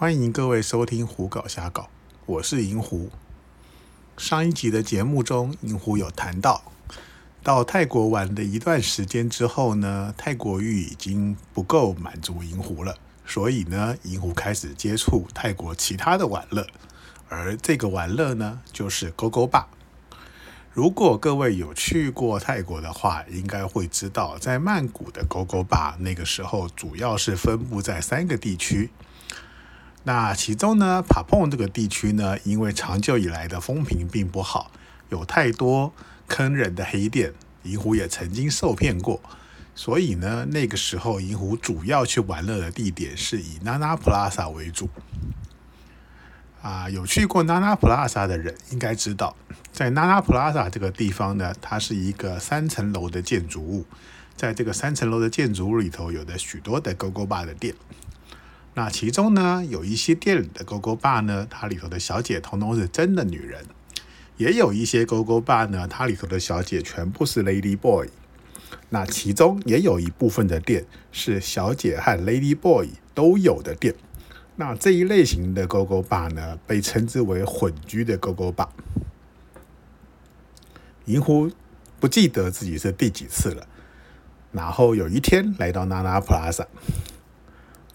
[0.00, 1.82] 欢迎各位收听《胡搞瞎搞》，
[2.24, 3.10] 我是银狐。
[4.16, 6.62] 上一集的节目中，银狐有谈到，
[7.42, 16.66] 到泰国玩的一段时间之后呢，泰国玉已经不够满足银狐了，所以呢，银狐开始接触泰国其他的玩乐，
[17.28, 19.68] 而这个玩乐呢，就是勾勾坝。
[20.72, 28.88] 如果各位有去过泰国的话，应该会知道，在曼谷的勾勾坝，那个时候主要是分布在三个地区。
[30.02, 34.70] 那其中呢，帕蓬这个地区呢，因为长久以来的风评并不好，
[35.10, 35.92] 有太多
[36.26, 39.20] 坑人的黑店，银狐也曾经受骗过，
[39.74, 44.88] 所以呢，那个时候银狐主要去玩乐的地点是以 Nana Plaza 为主。
[46.62, 49.36] 啊，有去过 Nana Plaza 的人应该知道，
[49.70, 53.84] 在 Nana Plaza 这个地方呢，它是一个三层楼的建筑物，
[54.34, 57.74] 在这个三层楼的建筑物里头，有的许多的勾勾吧的店。
[58.74, 63.62] 那其中呢，有一些店里的勾勾吧呢，它里头的小姐通通是真的女人；
[64.36, 68.08] 也有一些勾勾吧呢，它里头的小姐全部是 Lady Boy。
[68.90, 73.94] 那其中也有一部分的店是小姐和 Lady Boy 都有的店。
[74.56, 78.68] 那这一类型的勾勾吧呢，被称之为混居的勾勾吧。
[81.06, 81.50] 银狐
[81.98, 83.66] 不记得自己是第几次了。
[84.52, 86.66] 然后有一天来到娜娜 Plaza，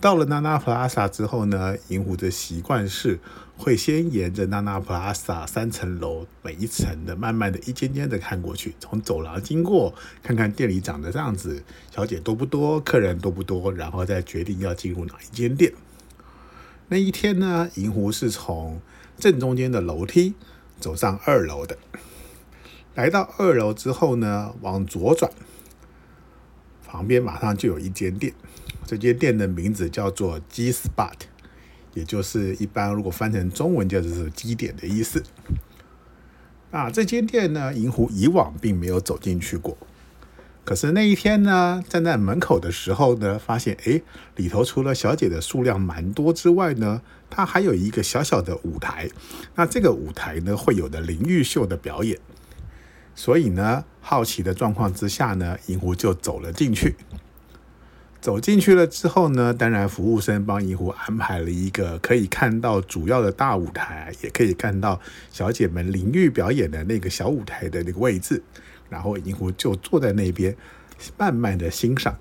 [0.05, 3.19] 到了娜娜 Plaza 之后呢，银狐的习惯是
[3.57, 15.73] 会先沿着娜娜 Plaza 三层楼每一层的，慢慢的一间间的看过去，从走廊经过，看看店里长的样子，小姐多不多，客人多不多，然后再决定要进入哪一间店。
[16.89, 18.79] 那一天呢，银狐是从
[19.17, 20.35] 正中间的楼梯
[20.79, 21.79] 走上二楼的。
[22.93, 25.31] 来到二楼之后呢，往左转，
[26.85, 28.35] 旁边马上就有一间店。
[28.85, 31.17] 这间店的名字叫做 G Spot，
[31.93, 35.23] 也就是一般如果翻成中文就是“基点”的意思。
[36.71, 39.77] 那，这间店呢，银狐以往并没有走进去过。
[40.63, 44.01] 可是那一天呢，站在门口的时候呢，发现哎，
[44.35, 49.09] 里头除了小姐的数量蛮多之外呢，它还有一个小小的舞台。
[49.55, 52.19] 那这个舞台呢，会有的淋浴秀的表演。
[53.15, 56.95] 所以呢，好奇的状况之下呢，银狐就走了进去。
[58.25, 64.99] 走进去了之后呢，当然服务生帮银狐安排了一个可以看到主要的大舞台，也可以看到
[65.31, 68.41] 小姐们淋浴表演的那个小舞台的那个位置。
[68.89, 70.57] 然后银狐就坐在那边，
[71.19, 72.17] 慢慢的欣赏。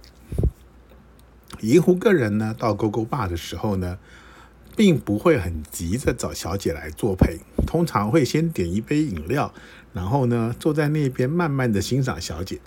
[1.62, 3.98] 银狐个人呢，到勾勾坝的时候呢，
[4.76, 9.54] 并不会很急着找小姐来作陪，通常会先点一杯饮料，
[9.94, 12.60] 然后呢，坐在那边慢慢的欣赏小姐。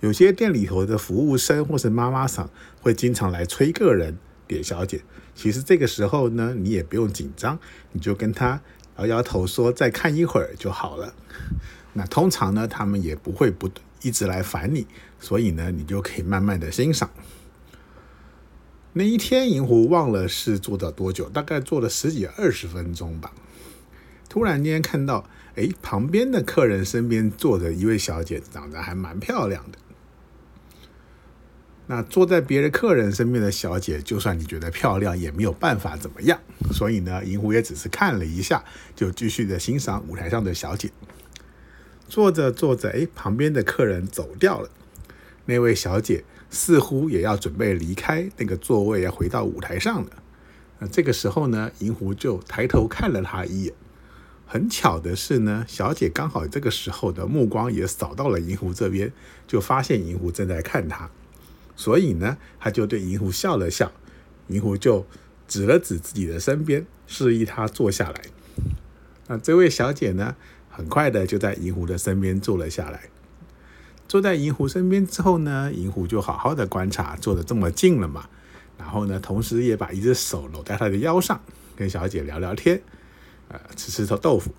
[0.00, 2.48] 有些店里头的服务生或是妈妈桑
[2.80, 5.02] 会经常来催客人点小姐，
[5.34, 7.58] 其实这个时候呢，你也不用紧张，
[7.92, 8.60] 你就跟他
[8.98, 11.14] 摇摇头说再看一会儿就好了。
[11.92, 13.68] 那通常呢，他们也不会不
[14.02, 14.86] 一直来烦你，
[15.18, 17.10] 所以呢，你就可以慢慢的欣赏。
[18.92, 23.32] 那一天，银狐忘了是坐了多久，大概坐了十几二十分钟吧。
[24.28, 29.78] 突然间看到，哎，旁边的客人身边坐着一位小姐，长得还蛮漂亮的。
[31.90, 36.38] 那坐在别的客人身边的小姐，就算你觉得漂亮，也没有办法怎么样。
[36.70, 38.64] 所以呢，银狐也只是看了一下，
[38.94, 40.92] 就继续的欣赏舞台上的小姐。
[42.08, 44.70] 坐着坐着，哎，旁边的客人走掉了。
[45.46, 50.10] 那位小姐似乎也要准备离开那个座位，要回到舞台上了。
[50.78, 53.74] 那这个时候呢，银狐就抬头看了她一眼。
[54.46, 59.12] 很巧的是呢，小姐刚好这个时候的目光也扫到了银狐这边，
[59.48, 61.10] 就发现银狐正在看她，
[61.80, 63.90] 所以呢，他就对银狐笑了笑。
[64.48, 65.06] 银狐就
[65.48, 68.20] 指了指自己的身边，示意他坐下来。
[69.28, 70.36] 那这位小姐呢？
[70.68, 73.08] 很快的就在银狐的身边坐了下来。
[74.06, 78.28] 坐在银狐身边之后呢，银狐就好好的观察，坐的这么近了嘛。
[78.76, 81.40] 然后呢，同时也把一只手搂在他的腰上，
[81.74, 82.82] 跟小姐聊聊天，
[83.48, 84.54] 呃，吃吃头豆腐。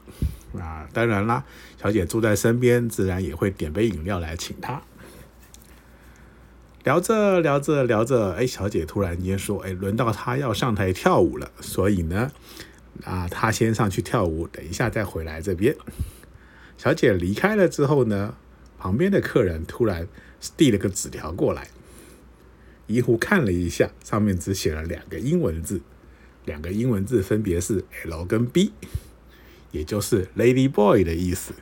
[0.60, 1.46] 啊，当然啦，
[1.80, 4.82] 小姐坐在身边，自然也会点杯饮料来请他。
[6.84, 12.32] 聊着聊着聊着，哎，小姐突然间说：“哎，轮到她要上台跳舞了。”所以呢。
[13.06, 15.76] 啊，她先上去跳舞，等一下再回来这边。
[16.78, 18.36] 小姐离开了之后呢，
[18.78, 20.08] 旁边的客人突然
[20.58, 21.70] 递了个纸条过来。
[22.88, 25.82] 银狐看了一下，上面只写了两个英文字，
[26.46, 28.74] 两个英文字分别是 L 跟 B，
[29.72, 31.54] 也就是 Lady Boy 的意思。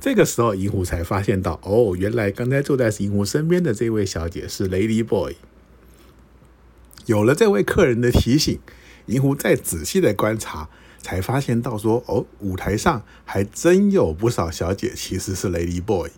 [0.00, 5.36] 这个时候，银狐才发现到，哦，原来刚才坐在银狐身边的这位小姐是 Lady Boy。
[7.06, 8.58] 有了这位客人的提醒。
[9.06, 16.10] 银狐再仔细的观察，才发现到说，哦，舞台上还真有不少小姐其实是 Lady Boy。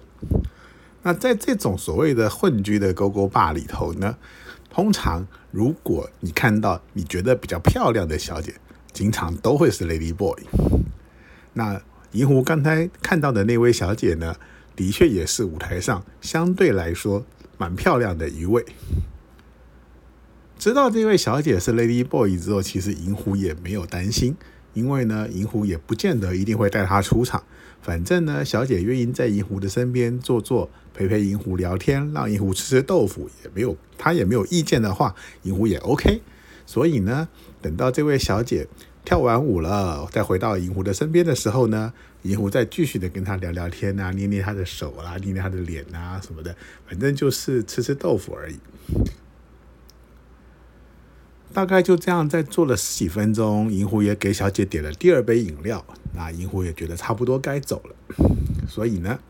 [1.03, 4.17] 那在这种所谓的混居的勾勾坝里头呢，
[4.71, 8.55] 通常如果你看到你觉得比较漂亮的小姐，
[8.93, 10.45] 经常都会是 Lady Boy。
[11.55, 11.83] 那
[12.17, 14.37] 银狐刚才看到的那位小姐呢，
[14.75, 17.27] 的确也是舞台上相对来说
[17.59, 18.65] 蛮漂亮的一位。
[20.59, 24.35] 知道这位小姐是 Lady Boy 之后，其实银狐也没有担心，
[24.73, 27.43] 因为呢，银狐也不见得一定会带她出场。
[27.83, 36.23] 反正呢，小姐愿意在银狐的身边坐坐，陪陪银狐聊天，让银狐吃吃豆腐，也没有她也没有意见的话，银狐也 OK。
[36.65, 37.29] 所以呢，
[37.61, 38.67] 等到这位小姐
[39.07, 41.93] 跳完舞了，再回到银狐的身边的时候呢，
[42.23, 46.57] 银狐再继续的跟她聊聊天啊，捏捏她的手啦，捏捏她的脸啊什么的，
[46.89, 48.59] 反正就是吃吃豆腐而已。
[51.55, 55.87] 大概就这样，在做了十几分钟，银狐也给小姐点了第二杯饮料。
[56.13, 57.95] 那银狐也觉得差不多该走了，
[58.69, 59.21] 所以呢，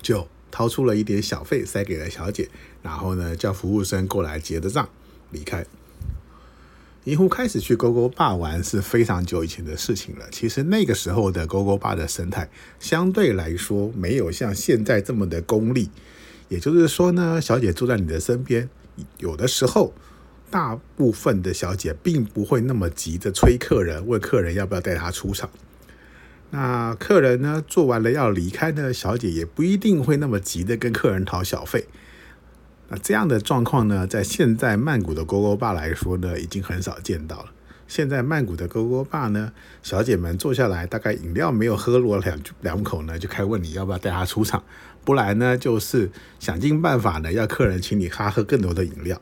[0.00, 2.48] 就掏出了一点小费塞给了小姐，
[2.82, 4.88] 然后呢，叫服务生过来结的账，
[5.30, 5.66] 离开。
[7.08, 10.26] 银狐开始去勾勾坝玩是非常久以前的事情了。
[10.30, 12.46] 其实那个时候的勾勾坝的生态
[12.78, 15.88] 相对来说没有像现在这么的功利，
[16.50, 18.68] 也就是说呢，小姐坐在你的身边，
[19.18, 19.92] 有的时候。
[20.50, 25.50] 大部分的小姐并不会那么急着催客人，问客人要不要带她出场。
[26.48, 31.84] 那客人呢做完了要离开呢，小姐也不一定会那么急的跟客人讨小费。
[32.88, 37.52] 那这样的状况呢，在现在曼谷的勾勾坝来说呢，已经很少见到了。
[37.86, 39.52] 现在曼谷的勾勾坝呢，
[39.82, 44.62] 小姐们坐下来，大概饮料没有喝落两两口呢，就开问你要不要带她出场，
[45.04, 49.20] 不然呢，就是想尽办法呢，要客人请你喝喝更多的饮料。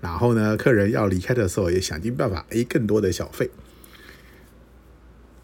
[0.00, 3.50] 然后呢，客人要离开的时候，也想尽办法 A 更多的小费。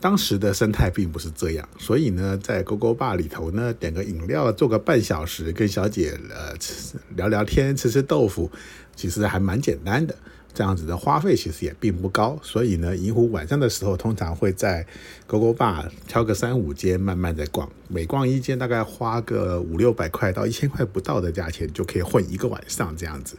[0.01, 8.51] 当时的生态并不是这样，所以呢，在勾勾坝里头呢，点个饮料，坐个半小时，跟小姐呃吃聊聊天，吃吃豆腐，
[8.97, 10.17] 其实还蛮简单的。
[10.53, 14.85] 这样子的花费其实也并不高，所以呢，银湖晚上的时候通常会在
[15.25, 23.37] 勾勾坝挑个三五间，慢慢的逛，每逛一间大概花个五六百块到一千块不到的价钱，就可以混一个晚上这样子。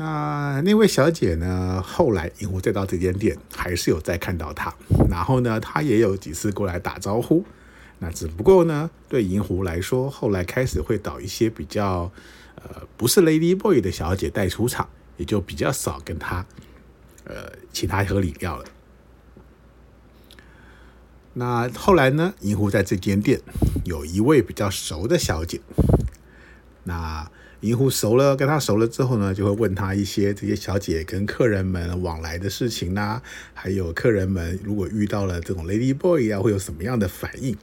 [0.00, 1.82] 那那位小姐呢？
[1.84, 4.72] 后来银狐再到这间店，还是有再看到她。
[5.10, 7.44] 然后呢，她也有几次过来打招呼。
[7.98, 12.12] 那只不过呢，对银狐来说，后来开始会找一些比较
[12.54, 16.46] 呃不是 Lady Boy 的小姐带出场，也就比较少跟她
[17.24, 18.64] 呃请她喝饮料了。
[21.32, 23.40] 那后来呢，银狐在这间店
[23.84, 25.60] 有一位比较熟的小姐，
[26.84, 27.28] 那。
[27.60, 33.20] 银狐熟了，跟他熟了之后呢，就会问他一些这些小姐跟客人们往来的事情啦，
[33.52, 37.56] 还有客人们如果遇到了这种 lady boy 啊，会有什么样的反应？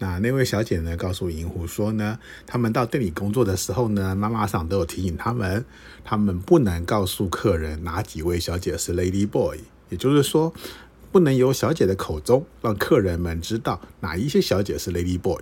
[0.00, 5.64] 那那位小姐呢，告诉银狐说呢，他们到店里工作的时候呢，妈妈桑都有提醒他们，
[6.04, 9.58] 他们不能告诉客人哪几位小姐是 lady boy，
[9.88, 10.52] 也就是说，
[11.12, 15.40] 不能由小姐的口中让客人们知道哪一些小姐是 lady boy，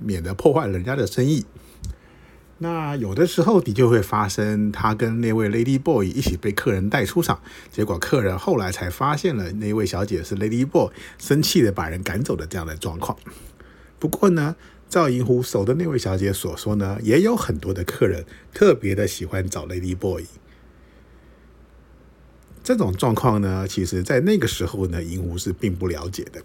[0.00, 1.44] 免得破坏人家的生意。
[2.60, 7.40] 那有的时候的确会发生，他跟那位 Lady Boy 一起被客人带出场，
[7.70, 13.16] 结果客人后来才发现了那位小姐是 Lady Boy，生气的把人赶走的这样的状况。
[14.00, 14.56] 不过呢，
[14.88, 20.24] 赵银狐守的那位小姐所说呢，也有很多的客人特别的喜欢找 Lady Boy。
[22.64, 26.42] 这种状况呢，其实在那个时候呢，银狐是并不了解的。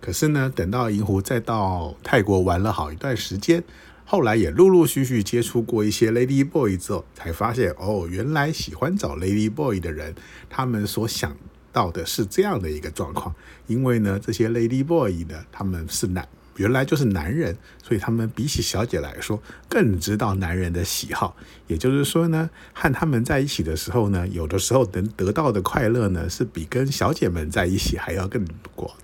[0.00, 3.62] 可是呢，等到银狐再到泰国玩了好一段时间。
[4.06, 10.14] 后来也陆陆续续接触过一些 Lady Boy 之后，才发现哦，原来喜欢找 Lady Boy 的人，
[10.50, 11.34] 他们所想
[11.72, 13.34] 到的是这样的一个状况。
[13.66, 21.34] 因为呢，这些 Lady Boy 呢，他们是男，原来就是男人，所以他们比起小姐来说，更知道男人的喜好。
[21.66, 28.94] 也就是说呢，和他们在一起的时候呢，有的时候能得到的快乐呢，是比跟小姐们在一起还要更广。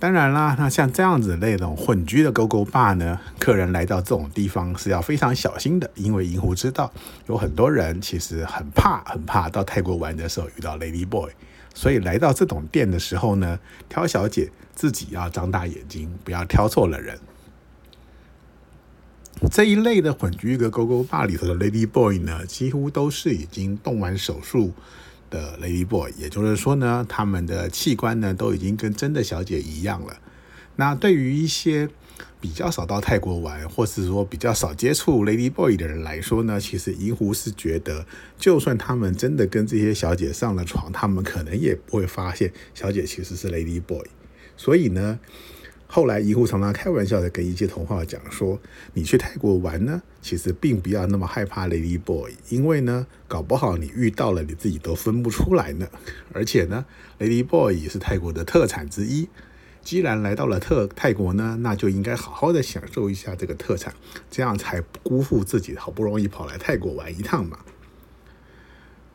[0.00, 6.92] 当然啦，那像这样子那种混居的勾勾坝呢，客人来到这种地方是要非常小心的，因为银狐知道
[7.26, 11.32] 有很多人其实很怕很怕到泰国玩的时候遇到 Lady Boy，
[11.74, 17.18] 所以来到这种店的时候呢，挑小姐自己要张大眼睛，不要挑错了人。
[19.50, 24.72] 这一类的混居一个勾勾坝里头的 Lady Boy 呢，几乎都是已经动完手术。
[25.30, 30.18] 的 Lady Boy，也就是说呢，他们的器官呢都已经跟真的小姐一样了。
[30.76, 31.88] 那对于一些
[32.40, 38.06] 比较少到泰国玩，或是说比较少接触 Lady Boy 的人来说呢，其实银狐是觉得，
[38.38, 44.06] 就算他们真的跟这些小姐上了床，他们可能也不会发现小姐其实是 Lady Boy。
[44.56, 45.18] 所以呢，
[45.90, 48.60] 后来银狐常常开玩笑的跟一些同话讲说，
[48.92, 55.88] 你去泰国玩呢，其实并不要那么害怕 Lady Boy，因为呢，搞不好你遇到了你自己都分不出来呢。
[56.34, 56.84] 而且呢
[57.18, 59.28] ，Lady Boy 也是泰国的特产之一。
[59.80, 63.94] 既然来到了特泰国呢，那就应该好好的享受一下这个特产，
[64.30, 67.58] 这样才不辜负自己好不容易跑来泰国玩一趟嘛。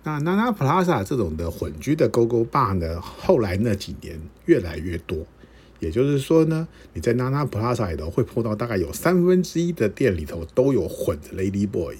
[0.01, 5.19] 那 Nana Plaza 这种的混居的 GoGo Bar 呢，后来那几年越来越多，
[5.83, 11.97] 也就是说呢，你在 Nana Plaza 里头会碰到大概有三分之一的店里头都有混的 Lady Boy。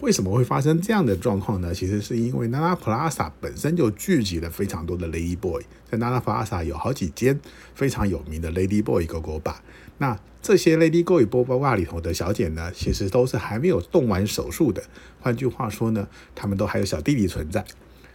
[0.00, 1.72] 为什么会发生这样的状况呢？
[1.72, 7.38] 其实是因为 Nana Plaza 本身就聚集了非常多的 Lady Boy，在 Nana Plaza 有好几间
[7.74, 9.62] 非常有名的 Lady Boy 狗狗吧。
[9.98, 14.82] 那这些 Lady Boy 波波吧里头的小姐呢，其实都是还没有动完手术的。
[15.20, 17.64] 换句话说呢，他们都还有小弟弟存在。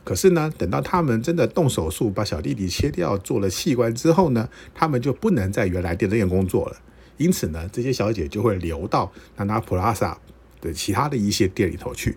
[0.03, 6.77] 可是呢，等到他们真的动手术把小弟弟切掉做了器官之后呢，他们就不能在原来电子院工作了。
[7.17, 10.15] 因此呢，这些小姐就会流到 Nana Plaza。
[10.61, 12.15] 的其他的一些店里头去，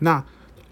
[0.00, 0.24] 那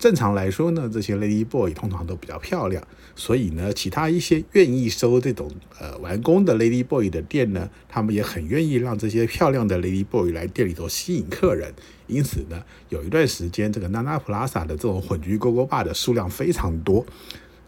[0.03, 2.83] 正常来说呢，这些 Lady Boy 通常都比较漂亮，
[3.15, 11.73] 所以呢，其他一些愿意收这种呃完工的 Lady Boy 的店呢，他们也很愿意让这些漂亮的 Lady Boy 来店里头吸引客人。
[12.09, 17.07] 因此呢，有一段时间，这个 Nana Plaza 的这种混居 g o g o b 的数量非常多，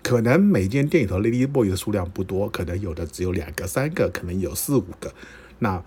[0.02, 5.14] 可能每间店里头 Lady Boy 的数量不多，可能有的只有两个、三个，可能有四五个。
[5.60, 5.80] 那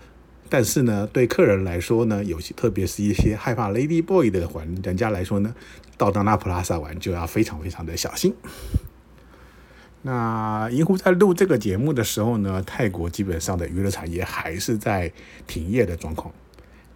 [0.50, 5.54] 但是呢，对客人来说呢，有些特别是一些害怕 Lady Boy 的玩人家来说呢，
[5.96, 8.34] 到达那普拉萨玩就要非常非常的小心。
[10.02, 15.12] 那银狐在录这个节目的时候呢，泰国基本上的娱乐产业还是在
[15.46, 16.32] 停业的状况。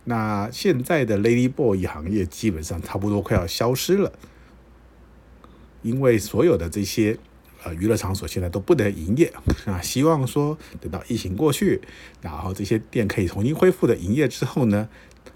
[0.05, 4.13] 那现在的 Lady Boy 行业基本上差不多快要消失了，
[5.83, 7.19] 因为所有的这些。
[7.65, 9.33] 呃，娱乐场所现在都不能营业
[9.67, 9.81] 啊！
[9.81, 11.81] 希望说等到疫情过去，
[12.21, 14.89] 然后这些店可以重新恢复的营业之后呢，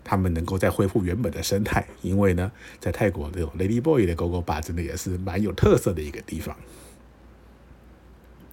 [0.03, 1.87] 他们能够再恢复原本的生态。
[2.03, 6.57] 因为呢，在泰国这种 Lady Boy 的狗狗吧，真的也是蛮有特色的一个地方。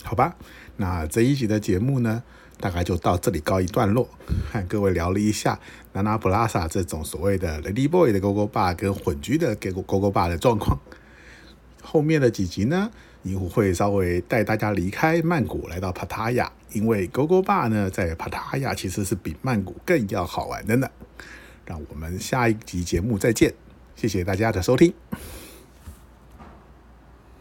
[0.04, 0.36] 好吧，
[0.78, 2.22] 那这一集的节目呢，
[2.60, 4.08] 大概就到这里告一段落，
[4.52, 5.60] 和各位聊了一下
[5.94, 10.80] 南纳普拉萨这种所谓的 Lady Boy 的狗狗吧跟混居的狗狗狗吧的状况。
[11.82, 12.92] 后面的几集呢？
[13.24, 20.90] 银狐会稍微带大家离开曼谷，来到帕塔亚，因为 gogoba 呢在帕塔亚其实是比曼谷更要好玩的呢。
[21.66, 23.54] 让我们下一集节目再见，
[23.96, 24.94] 谢谢大家的收听。